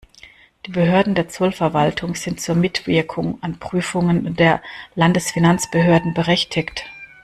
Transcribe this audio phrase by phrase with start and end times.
[0.65, 4.63] Die Behörden der Zollverwaltung sind zur Mitwirkung an Prüfungen der
[4.95, 6.85] Landesfinanzbehörden berechtigt.